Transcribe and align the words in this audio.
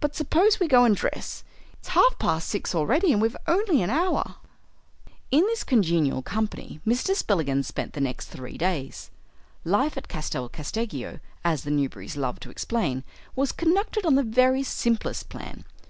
But 0.00 0.14
suppose 0.14 0.60
we 0.60 0.68
go 0.68 0.84
and 0.84 0.94
dress? 0.94 1.44
It's 1.78 1.88
half 1.96 2.18
past 2.18 2.46
six 2.50 2.74
already 2.74 3.10
and 3.10 3.22
we've 3.22 3.38
only 3.48 3.80
an 3.80 3.88
hour." 3.88 4.34
In 5.30 5.44
this 5.46 5.64
congenial 5.64 6.20
company 6.20 6.80
Mr. 6.86 7.16
Spillikins 7.16 7.68
spent 7.68 7.94
the 7.94 8.00
next 8.02 8.26
three 8.26 8.58
days. 8.58 9.10
Life 9.64 9.96
at 9.96 10.08
Castel 10.08 10.50
Casteggio, 10.50 11.20
as 11.42 11.62
the 11.64 11.70
Newberrys 11.70 12.18
loved 12.18 12.42
to 12.42 12.50
explain, 12.50 13.02
was 13.34 13.50
conducted 13.50 14.04
on 14.04 14.14
the 14.14 14.22
very 14.22 14.62
simplest 14.62 15.30
plan. 15.30 15.64